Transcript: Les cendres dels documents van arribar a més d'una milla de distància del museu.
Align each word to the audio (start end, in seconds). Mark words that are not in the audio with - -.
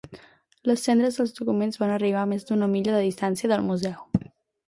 Les 0.69 0.85
cendres 0.87 1.19
dels 1.19 1.33
documents 1.39 1.77
van 1.83 1.93
arribar 1.97 2.23
a 2.23 2.29
més 2.31 2.47
d'una 2.47 2.69
milla 2.73 2.95
de 2.97 3.05
distància 3.09 3.51
del 3.53 3.67
museu. 3.71 4.27